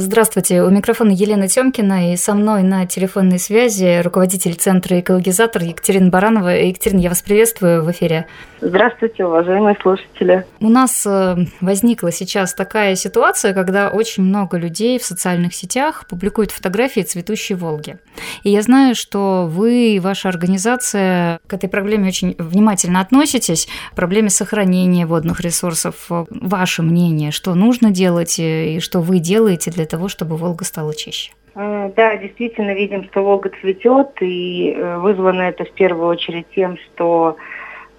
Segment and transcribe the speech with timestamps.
[0.00, 6.08] Здравствуйте, у микрофона Елена Тёмкина и со мной на телефонной связи руководитель Центра «Экологизатор» Екатерина
[6.08, 6.50] Баранова.
[6.50, 8.28] Екатерина, я вас приветствую в эфире.
[8.60, 10.44] Здравствуйте, уважаемые слушатели.
[10.60, 16.52] У нас э, возникла сейчас такая ситуация, когда очень много людей в социальных сетях публикуют
[16.52, 17.98] фотографии цветущей Волги.
[18.44, 24.30] И я знаю, что вы и ваша организация к этой проблеме очень внимательно относитесь, проблеме
[24.30, 26.06] сохранения водных ресурсов.
[26.08, 31.32] Ваше мнение, что нужно делать и что вы делаете для того, чтобы Волга стала чище?
[31.58, 36.76] Э, да, действительно видим, что Волга цветет, и э, вызвано это в первую очередь тем,
[36.76, 37.36] что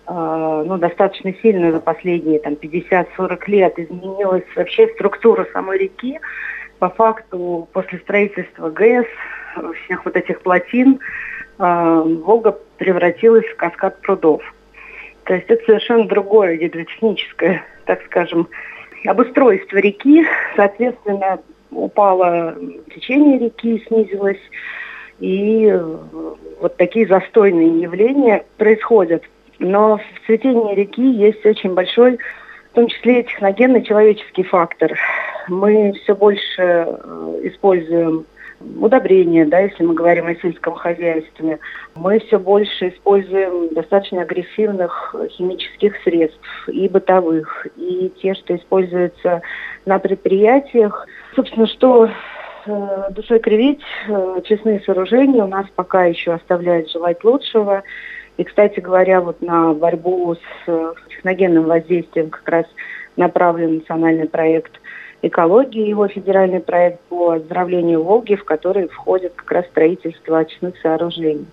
[0.07, 6.19] э, ну, достаточно сильно за последние там, 50-40 лет изменилась вообще структура самой реки.
[6.79, 9.07] По факту, после строительства ГЭС,
[9.83, 10.99] всех вот этих плотин,
[11.57, 14.41] Волга превратилась в каскад прудов.
[15.25, 18.47] То есть это совершенно другое гидротехническое, так скажем,
[19.05, 20.25] обустройство реки.
[20.55, 21.39] Соответственно,
[21.71, 22.55] упало
[22.93, 24.39] течение реки, снизилось,
[25.19, 25.97] и э,
[26.61, 29.23] вот такие застойные явления происходят.
[29.59, 32.17] Но в цветении реки есть очень большой,
[32.71, 34.97] в том числе и техногенный человеческий фактор.
[35.47, 38.25] Мы все больше э, используем
[38.79, 41.59] удобрения, да, если мы говорим о сельском хозяйстве,
[41.95, 49.41] мы все больше используем достаточно агрессивных химических средств и бытовых, и те, что используются
[49.85, 51.07] на предприятиях.
[51.35, 52.09] Собственно, что
[52.65, 57.83] э, душой кривить, э, честные сооружения у нас пока еще оставляют желать лучшего.
[58.37, 62.65] И, кстати говоря, вот на борьбу с э, техногенным воздействием как раз
[63.15, 64.71] направлен национальный проект
[65.21, 71.47] экологии, его федеральный проект по оздоровлению Волги, в который входит как раз строительство очистных сооружений.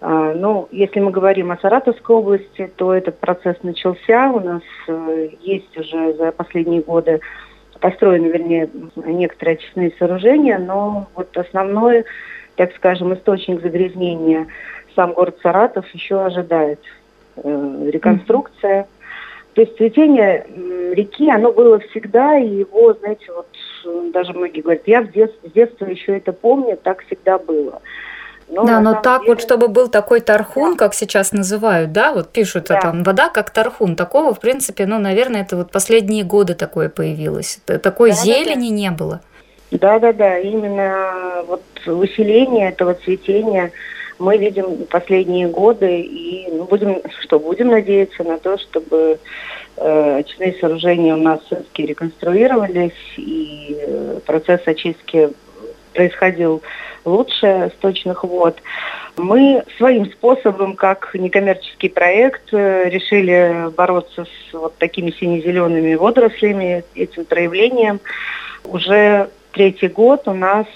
[0.00, 4.30] А, ну, если мы говорим о Саратовской области, то этот процесс начался.
[4.32, 7.20] У нас э, есть уже за последние годы
[7.80, 12.04] построены, вернее, некоторые очистные сооружения, но вот основной,
[12.56, 14.46] так скажем, источник загрязнения
[14.94, 16.80] сам город Саратов еще ожидает.
[17.36, 18.86] Э, реконструкция
[19.54, 20.46] то есть цветение
[20.94, 23.46] реки, оно было всегда, и его, знаете, вот
[24.12, 27.80] даже многие говорят, я в детстве, с детства еще это помню, так всегда было.
[28.48, 29.32] Но да, но так деле...
[29.32, 30.78] вот, чтобы был такой тархун, да.
[30.78, 32.80] как сейчас называют, да, вот пишут да.
[32.80, 37.60] там, вода как тархун, такого, в принципе, ну, наверное, это вот последние годы такое появилось.
[37.64, 38.74] Такой да, зелени да, да.
[38.74, 39.20] не было.
[39.70, 43.72] Да-да-да, именно вот усиление этого цветения
[44.18, 49.18] мы видим последние годы и ну, будем, что будем надеяться на то, чтобы
[49.76, 55.30] э, очистные сооружения у нас все-таки реконструировались и э, процесс очистки
[55.92, 56.62] происходил
[57.04, 58.56] лучше сточных вод.
[59.16, 67.24] Мы своим способом, как некоммерческий проект, э, решили бороться с вот такими сине-зелеными водорослями, этим
[67.24, 68.00] проявлением.
[68.64, 70.66] Уже третий год у нас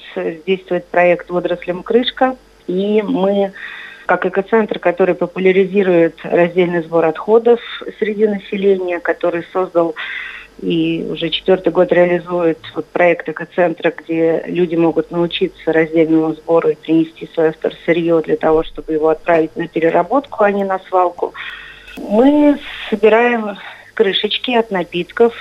[0.47, 2.37] действует проект «Водорослям крышка»,
[2.69, 3.53] и мы
[4.07, 7.61] как экоцентр, который популяризирует раздельный сбор отходов
[7.99, 9.95] среди населения, который создал
[10.63, 16.75] и уже четвертый год реализует вот проект экоцентра, где люди могут научиться раздельному сбору и
[16.75, 21.33] принести свое вторсырье для того, чтобы его отправить на переработку, а не на свалку.
[21.97, 22.59] Мы
[22.91, 23.57] собираем
[23.95, 25.35] крышечки от напитков,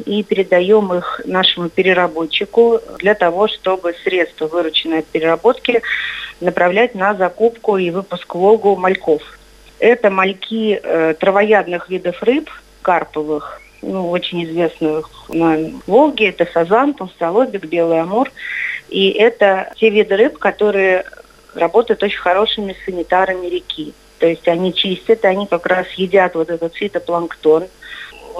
[0.00, 5.82] и передаем их нашему переработчику для того, чтобы средства, вырученные от переработки,
[6.40, 9.22] направлять на закупку и выпуск Волгу мальков.
[9.78, 12.50] Это мальки э, травоядных видов рыб,
[12.82, 16.28] карповых, ну, очень известных на Волге.
[16.28, 18.30] Это сазан, толстолобик, белый амур.
[18.88, 21.04] И это те виды рыб, которые
[21.54, 23.94] работают очень хорошими санитарами реки.
[24.18, 27.68] То есть они чистят, они как раз едят вот этот фитопланктон,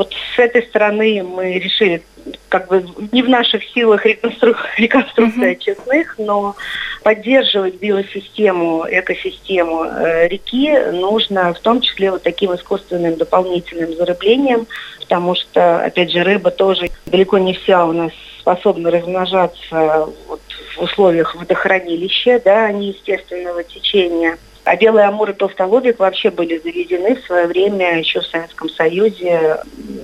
[0.00, 2.02] вот с этой стороны мы решили,
[2.48, 4.54] как бы не в наших силах реконстру...
[4.78, 5.58] реконструкция mm-hmm.
[5.58, 6.56] честных, но
[7.02, 14.66] поддерживать биосистему, экосистему э, реки нужно в том числе вот таким искусственным дополнительным зарыблением,
[15.00, 20.40] потому что, опять же, рыба тоже далеко не вся у нас способна размножаться вот
[20.76, 24.38] в условиях водохранилища, да, неестественного течения.
[24.64, 29.58] А белые амуры толстолобик вообще были заведены в свое время еще в Советском Союзе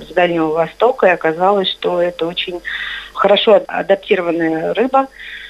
[0.09, 2.61] с Дальнего Востока, и оказалось, что это очень
[3.13, 5.09] хорошо адаптированная рыба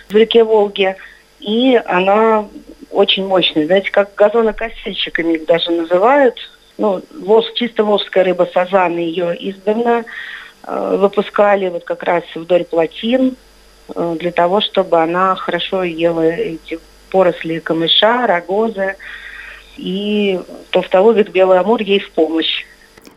[0.09, 0.97] в реке Волге,
[1.39, 2.49] и она
[2.91, 3.67] очень мощная.
[3.67, 6.37] Знаете, как газонокосильщиками их даже называют.
[6.79, 10.05] Ну, волж, чисто волжская рыба сазан, ее издавна
[10.67, 13.37] э, выпускали вот как раз вдоль плотин
[13.95, 16.79] э, для того, чтобы она хорошо ела эти
[17.11, 18.97] поросли камыша, рогозы.
[19.77, 22.65] и толстолобик Белый Амур ей в помощь.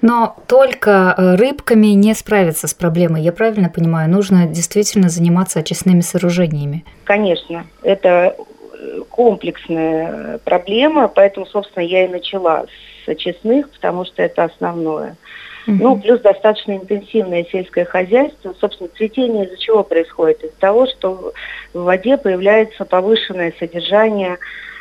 [0.02, 4.10] Но только э, рыбками не справиться с проблемой, я правильно понимаю?
[4.10, 6.86] Нужно действительно заниматься очистными сооружениями.
[7.04, 8.36] Конечно, это
[8.74, 12.66] э, комплексная проблема, поэтому, собственно, я и начала
[13.06, 15.18] с очистных, потому что это основное.
[15.78, 18.56] Ну, плюс достаточно интенсивное сельское хозяйство.
[18.60, 20.44] Собственно, цветение из-за чего происходит?
[20.44, 21.34] Из-за того, что
[21.74, 24.38] в воде появляется повышенное содержание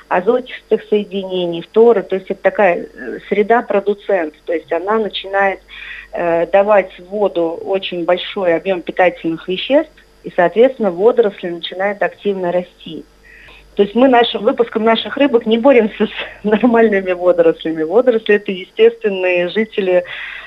[0.08, 5.61] азотистых соединений, фтора, то есть это такая э, среда-продуцент, то есть она начинает
[6.12, 9.93] э, давать в воду очень большой объем питательных веществ,
[10.25, 13.05] и, соответственно, водоросли начинают активно расти.
[13.78, 16.10] То есть мы нашим выпуском наших рыбок не боремся с
[16.42, 17.84] нормальными водорослями.
[17.84, 20.02] Водоросли– это естественные жители,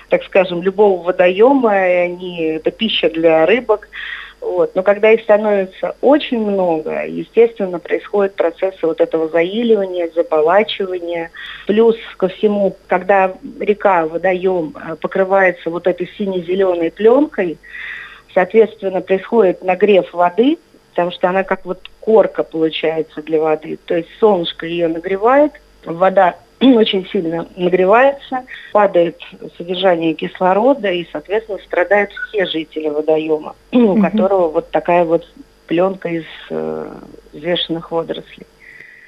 [0.10, 3.88] так скажем, любого водоема, и они, это пища для рыбок.
[4.42, 4.76] Вот.
[4.76, 11.32] Но когда их становится очень много, естественно, происходят процессы вот этого заиливания, заболачивания.
[11.68, 17.58] Плюс ко всему, когда река, водоем э, покрывается вот этой сине-зеленой пленкой,
[18.34, 20.58] соответственно, происходит нагрев воды,
[20.90, 23.80] потому что она как вот корка получается для воды.
[23.86, 25.54] То есть солнышко ее нагревает,
[25.86, 28.44] вода очень сильно нагревается,
[28.74, 29.18] падает
[29.58, 35.26] содержание кислорода, и, соответственно, страдают все жители водоема, у которого вот такая вот
[35.68, 36.94] пленка из э,
[37.32, 38.46] взвешенных водорослей.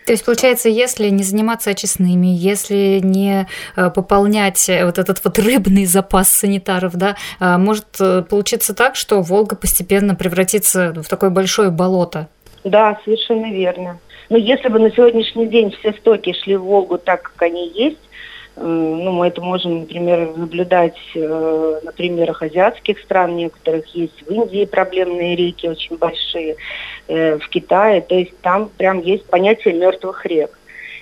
[0.06, 5.86] То есть, получается, если не заниматься очистными, если не э, пополнять вот этот вот рыбный
[5.86, 11.70] запас санитаров, да, а может э, получиться так, что Волга постепенно превратится в такое большое
[11.70, 12.28] болото.
[12.64, 14.00] Да, совершенно верно.
[14.30, 18.00] Но если бы на сегодняшний день все стоки шли в Волгу так, как они есть,
[18.56, 24.66] ну, мы это можем, например, наблюдать э, на примерах азиатских стран, некоторых есть в Индии
[24.66, 26.58] проблемные реки очень большие,
[27.08, 30.58] э, в Китае, то есть там прям есть понятие мертвых рек.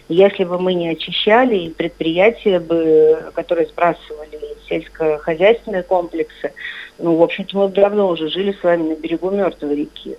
[0.07, 6.53] Если бы мы не очищали, и предприятия бы, которые сбрасывали сельскохозяйственные комплексы,
[6.99, 10.15] ну, в общем-то, мы бы давно уже жили с вами на берегу мертвой реки.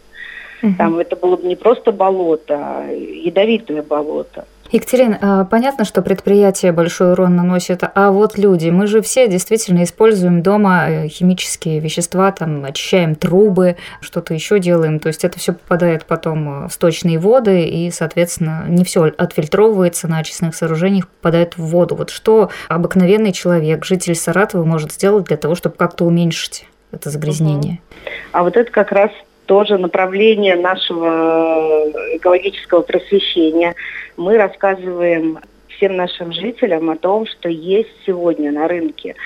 [0.62, 0.74] Угу.
[0.78, 4.44] Там это было бы не просто болото, а ядовитое болото.
[4.72, 10.40] Екатерина, понятно, что предприятие большой урон наносит, а вот люди, мы же все действительно используем
[10.40, 16.06] дома э, химические вещества, там очищаем трубы, что-то еще делаем, то есть это все попадает
[16.06, 21.94] потом в сточные воды, и, соответственно, не все отфильтровывается на очистных сооружениях, попадает в воду.
[21.94, 27.80] Вот что обыкновенный человек, житель Саратова может сделать для того, чтобы как-то уменьшить это загрязнение?
[28.32, 29.10] А вот это как раз
[29.46, 33.74] тоже направление нашего экологического просвещения.
[34.16, 39.16] Мы рассказываем всем нашим жителям о том, что есть сегодня на рынке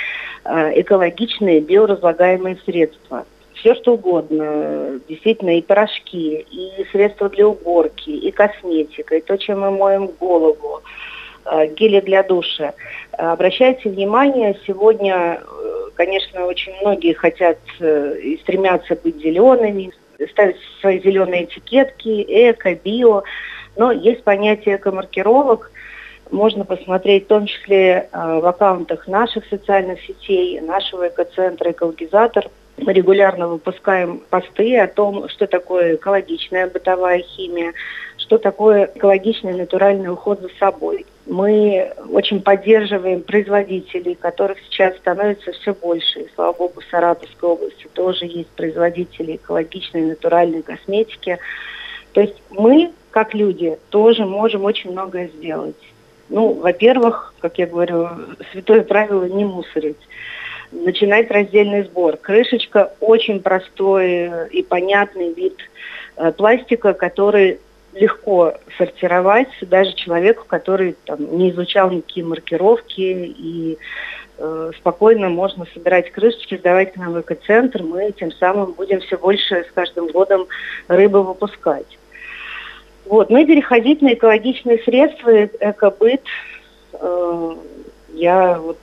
[0.45, 3.27] э, экологичные биоразлагаемые средства.
[3.55, 9.61] Все что угодно, действительно и порошки, и средства для уборки, и косметика, и то, чем
[9.61, 10.83] мы моем голову,
[11.45, 12.73] э, гели для душа.
[13.13, 19.93] Обращайте внимание, сегодня, э, конечно, очень многие хотят и стремятся быть зелеными,
[20.31, 23.23] ставить свои зеленые этикетки, эко, био,
[23.77, 25.71] но есть понятие эко-маркировок,
[26.31, 32.49] можно посмотреть в том числе э, в аккаунтах наших социальных сетей, нашего экоцентра «Экологизатор».
[32.79, 37.73] Мы регулярно выпускаем посты о том, что такое экологичная бытовая химия,
[38.27, 41.07] что такое экологичный натуральный уход за собой.
[41.27, 46.21] Мы очень поддерживаем производителей, которых сейчас становится все больше.
[46.21, 51.39] И, слава богу, в Саратовской области тоже есть производители экологичной натуральной косметики.
[52.15, 55.77] То есть мы, как люди, тоже можем очень многое сделать.
[56.29, 58.09] Ну, во-первых, как я говорю,
[58.53, 60.01] святое правило не мусорить.
[60.73, 62.17] Начинать раздельный сбор.
[62.17, 65.55] Крышечка очень простой и понятный вид
[66.17, 67.61] э, пластика, который
[67.97, 73.79] легко сортировать даже человеку, который там, не изучал никакие маркировки и
[74.39, 77.83] э, спокойно можно собирать крышечки, сдавать к нам в экоцентр.
[77.83, 80.47] Мы тем самым будем все больше с каждым годом
[80.89, 81.99] рыбы выпускать.
[83.07, 83.31] Вот.
[83.31, 86.23] Ну и переходить на экологичные средства, экобыт.
[86.93, 87.57] Э,
[88.15, 88.79] я вот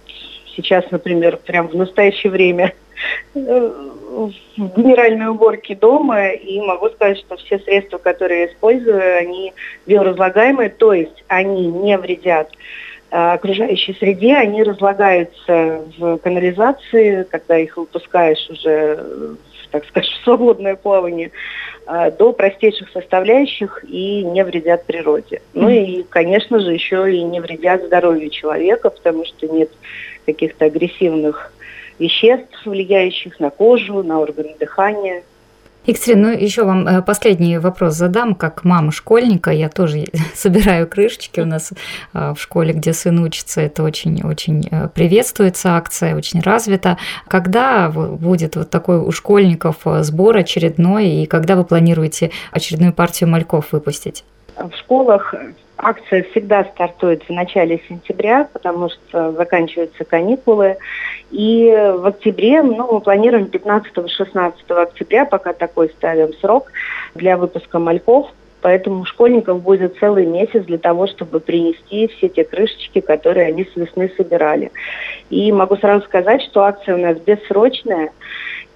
[0.56, 2.74] сейчас, например, прям в настоящее время
[3.36, 3.72] э,
[4.58, 9.54] в генеральной уборке дома, и могу сказать, что все средства, которые я использую, они
[9.86, 12.52] биоразлагаемые, то есть они не вредят
[13.12, 19.36] э, окружающей среде, они разлагаются в канализации, когда их выпускаешь уже,
[19.72, 21.32] так сказать, в свободное плавание,
[21.88, 25.42] э, до простейших составляющих и не вредят природе.
[25.54, 29.72] Ну и, конечно же, еще и не вредят здоровью человека, потому что нет
[30.26, 31.54] каких-то агрессивных
[32.00, 35.24] веществ, влияющих на кожу, на органы дыхания.
[35.86, 38.36] Екатерина, ну еще вам э, последний вопрос задам.
[38.36, 41.74] Как мама школьника, я тоже собираю крышечки у нас
[42.14, 43.60] э, в школе, где сын учится.
[43.60, 46.98] Это очень-очень э, приветствуется акция, очень развита.
[47.28, 53.74] Когда будет вот такой у школьников сбор очередной, и когда вы планируете очередную партию мальков
[53.74, 54.24] выпустить?
[54.56, 55.34] В школах
[55.78, 60.78] акция всегда стартует в начале сентября, потому что заканчиваются каникулы.
[61.32, 66.72] И в октябре, ну, мы планируем 15-16 октября, пока такой ставим срок
[67.16, 68.30] для выпуска мальков.
[68.62, 73.66] Поэтому у школьников будет целый месяц для того, чтобы принести все те крышечки, которые они
[73.66, 74.72] с весны собирали.
[75.30, 78.12] И могу сразу сказать, что акция у нас бессрочная.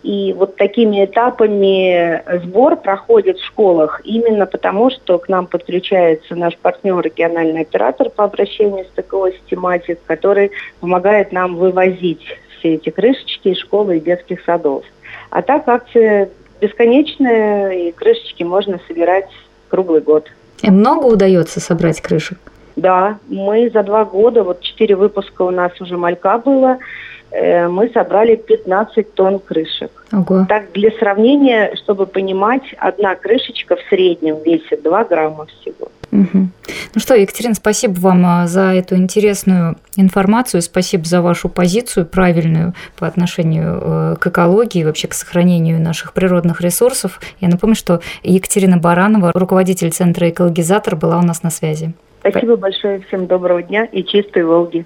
[0.08, 6.56] И вот такими этапами сбор проходит в школах именно потому, что к нам подключается наш
[6.56, 12.22] партнер, региональный оператор по обращению с ТКО «Систематик», который помогает нам вывозить
[12.58, 14.86] все эти крышечки из школы и детских садов.
[15.30, 16.30] А так акция
[16.62, 19.28] бесконечная, и крышечки можно собирать
[19.68, 20.32] круглый год.
[20.62, 22.38] И много удается собрать крышек?
[22.78, 26.84] Да, мы за два года, вот четыре выпуска у нас уже малька было, Э,
[27.31, 29.91] мы собрали 15 тонн крышек.
[30.12, 30.46] Ого.
[30.48, 35.89] Так, для сравнения, чтобы понимать, одна крышечка в среднем весит 2 грамма всего.
[36.12, 36.48] Угу.
[36.96, 42.74] Ну что, Екатерина, спасибо вам а, за эту интересную информацию, спасибо за вашу позицию правильную
[42.98, 47.19] по отношению э, к экологии вообще к сохранению наших природных ресурсов.
[47.41, 51.93] Я напомню, что Екатерина Баранова, руководитель Центра «Экологизатор», была у нас на связи.
[52.22, 54.86] Спасибо большое, всем доброго дня и чистой Волги.